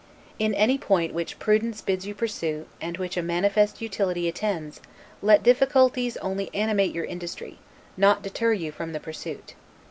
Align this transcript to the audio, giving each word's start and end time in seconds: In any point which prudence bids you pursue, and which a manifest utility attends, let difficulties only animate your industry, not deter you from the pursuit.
In 0.39 0.55
any 0.55 0.79
point 0.79 1.13
which 1.13 1.37
prudence 1.37 1.79
bids 1.79 2.07
you 2.07 2.15
pursue, 2.15 2.65
and 2.81 2.97
which 2.97 3.17
a 3.17 3.21
manifest 3.21 3.83
utility 3.83 4.27
attends, 4.27 4.81
let 5.21 5.43
difficulties 5.43 6.17
only 6.17 6.49
animate 6.55 6.91
your 6.91 7.05
industry, 7.05 7.59
not 7.95 8.23
deter 8.23 8.51
you 8.51 8.71
from 8.71 8.93
the 8.93 8.99
pursuit. 8.99 9.53